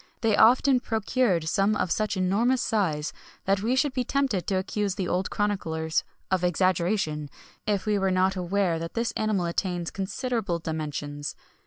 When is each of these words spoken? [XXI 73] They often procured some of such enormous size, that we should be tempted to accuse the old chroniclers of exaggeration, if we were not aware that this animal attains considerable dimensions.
[XXI 0.01 0.21
73] 0.21 0.31
They 0.31 0.37
often 0.37 0.79
procured 0.79 1.47
some 1.47 1.75
of 1.75 1.91
such 1.91 2.17
enormous 2.17 2.63
size, 2.63 3.13
that 3.45 3.61
we 3.61 3.75
should 3.75 3.93
be 3.93 4.03
tempted 4.03 4.47
to 4.47 4.55
accuse 4.55 4.95
the 4.95 5.07
old 5.07 5.29
chroniclers 5.29 6.03
of 6.31 6.43
exaggeration, 6.43 7.29
if 7.67 7.85
we 7.85 7.99
were 7.99 8.09
not 8.09 8.35
aware 8.35 8.79
that 8.79 8.95
this 8.95 9.11
animal 9.11 9.45
attains 9.45 9.91
considerable 9.91 10.57
dimensions. 10.57 11.35